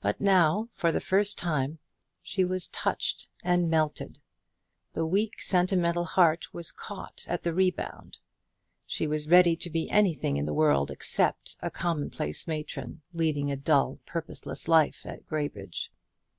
[0.00, 1.78] But now, for the first time,
[2.22, 4.18] she was touched and melted;
[4.94, 8.16] the weak sentimental heart was caught at the rebound.
[8.86, 13.56] She was ready to be anything in the world except a commonplace matron, leading a
[13.58, 15.92] dull purposeless life at Graybridge.